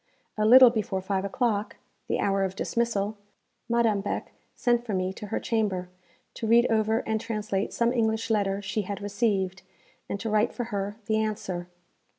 A 0.35 0.47
little 0.47 0.71
before 0.71 0.99
five 0.99 1.23
o'clock, 1.23 1.75
the 2.07 2.19
hour 2.19 2.43
of 2.43 2.55
dismissal, 2.55 3.17
Madame 3.69 4.01
Beck 4.01 4.31
sent 4.55 4.83
for 4.83 4.95
me 4.95 5.13
to 5.13 5.27
her 5.27 5.39
chamber, 5.39 5.89
to 6.33 6.47
read 6.47 6.65
over 6.71 7.01
and 7.05 7.21
translate 7.21 7.71
some 7.71 7.93
English 7.93 8.31
letter 8.31 8.63
she 8.63 8.81
had 8.81 8.99
received, 8.99 9.61
and 10.09 10.19
to 10.19 10.27
write 10.27 10.53
for 10.53 10.63
her 10.73 10.95
the 11.05 11.17
answer. 11.17 11.67